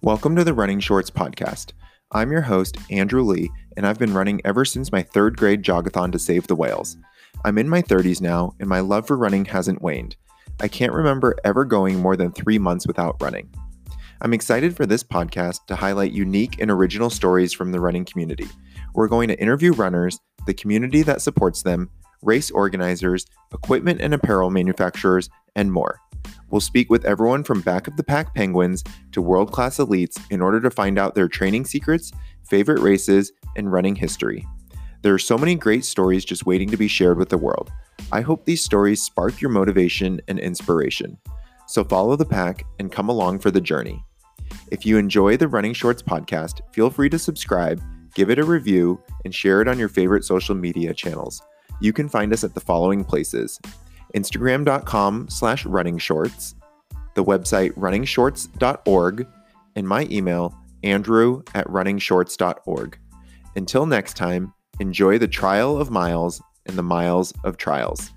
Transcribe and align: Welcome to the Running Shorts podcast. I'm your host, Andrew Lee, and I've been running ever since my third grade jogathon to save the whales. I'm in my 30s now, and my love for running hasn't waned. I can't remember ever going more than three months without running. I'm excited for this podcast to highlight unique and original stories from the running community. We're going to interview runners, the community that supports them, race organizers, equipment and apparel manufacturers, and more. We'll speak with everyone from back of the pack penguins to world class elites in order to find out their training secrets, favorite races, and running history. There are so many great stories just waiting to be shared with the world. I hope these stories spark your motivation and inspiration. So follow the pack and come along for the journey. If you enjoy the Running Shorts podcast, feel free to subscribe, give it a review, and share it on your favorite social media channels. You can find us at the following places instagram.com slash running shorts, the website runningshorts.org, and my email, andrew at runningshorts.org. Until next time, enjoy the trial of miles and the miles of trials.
Welcome 0.00 0.36
to 0.36 0.44
the 0.44 0.54
Running 0.54 0.78
Shorts 0.78 1.10
podcast. 1.10 1.72
I'm 2.12 2.30
your 2.30 2.42
host, 2.42 2.78
Andrew 2.88 3.22
Lee, 3.22 3.50
and 3.76 3.84
I've 3.84 3.98
been 3.98 4.14
running 4.14 4.40
ever 4.44 4.64
since 4.64 4.92
my 4.92 5.02
third 5.02 5.36
grade 5.36 5.64
jogathon 5.64 6.12
to 6.12 6.20
save 6.20 6.46
the 6.46 6.54
whales. 6.54 6.96
I'm 7.44 7.58
in 7.58 7.68
my 7.68 7.82
30s 7.82 8.20
now, 8.20 8.54
and 8.60 8.68
my 8.68 8.78
love 8.78 9.08
for 9.08 9.16
running 9.16 9.44
hasn't 9.46 9.82
waned. 9.82 10.14
I 10.60 10.68
can't 10.68 10.92
remember 10.92 11.34
ever 11.42 11.64
going 11.64 11.98
more 11.98 12.14
than 12.14 12.30
three 12.30 12.60
months 12.60 12.86
without 12.86 13.20
running. 13.20 13.52
I'm 14.20 14.32
excited 14.32 14.76
for 14.76 14.86
this 14.86 15.02
podcast 15.02 15.66
to 15.66 15.74
highlight 15.74 16.12
unique 16.12 16.60
and 16.60 16.70
original 16.70 17.10
stories 17.10 17.52
from 17.52 17.72
the 17.72 17.80
running 17.80 18.04
community. 18.04 18.46
We're 18.94 19.08
going 19.08 19.26
to 19.28 19.40
interview 19.40 19.72
runners, 19.72 20.20
the 20.46 20.54
community 20.54 21.02
that 21.02 21.22
supports 21.22 21.62
them, 21.62 21.90
race 22.22 22.52
organizers, 22.52 23.26
equipment 23.52 24.00
and 24.00 24.14
apparel 24.14 24.50
manufacturers, 24.50 25.28
and 25.56 25.72
more. 25.72 26.00
We'll 26.50 26.60
speak 26.60 26.90
with 26.90 27.04
everyone 27.04 27.44
from 27.44 27.60
back 27.60 27.86
of 27.86 27.96
the 27.96 28.02
pack 28.02 28.34
penguins 28.34 28.82
to 29.12 29.20
world 29.20 29.52
class 29.52 29.78
elites 29.78 30.18
in 30.30 30.40
order 30.40 30.60
to 30.60 30.70
find 30.70 30.98
out 30.98 31.14
their 31.14 31.28
training 31.28 31.66
secrets, 31.66 32.12
favorite 32.48 32.80
races, 32.80 33.32
and 33.56 33.70
running 33.70 33.96
history. 33.96 34.46
There 35.02 35.14
are 35.14 35.18
so 35.18 35.38
many 35.38 35.54
great 35.54 35.84
stories 35.84 36.24
just 36.24 36.46
waiting 36.46 36.70
to 36.70 36.76
be 36.76 36.88
shared 36.88 37.18
with 37.18 37.28
the 37.28 37.38
world. 37.38 37.70
I 38.10 38.22
hope 38.22 38.44
these 38.44 38.64
stories 38.64 39.02
spark 39.02 39.40
your 39.40 39.50
motivation 39.50 40.20
and 40.26 40.38
inspiration. 40.38 41.18
So 41.66 41.84
follow 41.84 42.16
the 42.16 42.24
pack 42.24 42.64
and 42.78 42.90
come 42.90 43.08
along 43.08 43.40
for 43.40 43.50
the 43.50 43.60
journey. 43.60 44.02
If 44.70 44.86
you 44.86 44.96
enjoy 44.96 45.36
the 45.36 45.48
Running 45.48 45.74
Shorts 45.74 46.02
podcast, 46.02 46.60
feel 46.72 46.90
free 46.90 47.10
to 47.10 47.18
subscribe, 47.18 47.82
give 48.14 48.30
it 48.30 48.38
a 48.38 48.44
review, 48.44 49.00
and 49.24 49.34
share 49.34 49.60
it 49.60 49.68
on 49.68 49.78
your 49.78 49.88
favorite 49.88 50.24
social 50.24 50.54
media 50.54 50.94
channels. 50.94 51.42
You 51.80 51.92
can 51.92 52.08
find 52.08 52.32
us 52.32 52.42
at 52.42 52.54
the 52.54 52.60
following 52.60 53.04
places 53.04 53.60
instagram.com 54.14 55.28
slash 55.28 55.64
running 55.66 55.98
shorts, 55.98 56.54
the 57.14 57.24
website 57.24 57.72
runningshorts.org, 57.72 59.26
and 59.76 59.88
my 59.88 60.06
email, 60.10 60.54
andrew 60.82 61.42
at 61.54 61.66
runningshorts.org. 61.66 62.98
Until 63.56 63.86
next 63.86 64.16
time, 64.16 64.52
enjoy 64.80 65.18
the 65.18 65.28
trial 65.28 65.78
of 65.78 65.90
miles 65.90 66.40
and 66.66 66.76
the 66.76 66.82
miles 66.82 67.32
of 67.44 67.56
trials. 67.56 68.12